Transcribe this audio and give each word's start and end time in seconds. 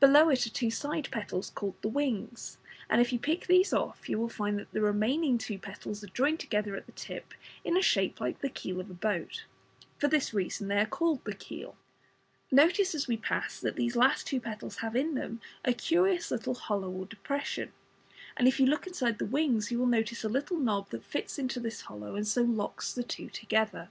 Below 0.00 0.28
it 0.28 0.44
are 0.44 0.50
two 0.50 0.72
side 0.72 1.08
petals 1.12 1.50
called 1.54 1.80
the 1.82 1.88
"wings," 1.88 2.58
and 2.90 3.00
if 3.00 3.12
you 3.12 3.18
pick 3.20 3.46
these 3.46 3.72
off 3.72 4.08
you 4.08 4.18
will 4.18 4.28
find 4.28 4.58
that 4.58 4.72
the 4.72 4.80
remaining 4.80 5.38
two 5.38 5.56
petals 5.56 6.02
are 6.02 6.08
joined 6.08 6.40
together 6.40 6.74
at 6.74 6.86
the 6.86 6.90
tip 6.90 7.32
in 7.62 7.76
a 7.76 7.80
shape 7.80 8.18
like 8.20 8.40
the 8.40 8.48
keel 8.48 8.80
of 8.80 8.90
a 8.90 8.92
boat. 8.92 9.44
For 9.98 10.08
this 10.08 10.34
reason 10.34 10.66
they 10.66 10.78
are 10.80 10.84
called 10.84 11.22
the 11.24 11.32
"keel". 11.32 11.76
Notice 12.50 12.92
as 12.92 13.06
we 13.06 13.16
pass 13.16 13.60
that 13.60 13.76
these 13.76 13.92
two 13.92 13.98
last 14.00 14.34
petals 14.42 14.78
have 14.78 14.96
in 14.96 15.14
them 15.14 15.40
a 15.64 15.72
curious 15.72 16.32
little 16.32 16.54
hollow 16.54 16.90
or 16.90 17.06
depression, 17.06 17.70
and 18.36 18.48
if 18.48 18.58
you 18.58 18.66
look 18.66 18.88
inside 18.88 19.20
the 19.20 19.26
"wings" 19.26 19.70
you 19.70 19.78
will 19.78 19.86
notice 19.86 20.24
a 20.24 20.28
little 20.28 20.58
knob 20.58 20.90
that 20.90 21.04
fits 21.04 21.38
into 21.38 21.60
this 21.60 21.82
hollow, 21.82 22.16
and 22.16 22.26
so 22.26 22.42
locks 22.42 22.92
the 22.92 23.04
two 23.04 23.28
together. 23.30 23.90